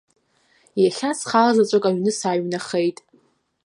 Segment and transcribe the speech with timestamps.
[0.83, 2.97] Иахьа схалазаҵәык аҩны сааҩнахеит.